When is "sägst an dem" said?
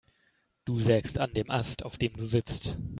0.81-1.51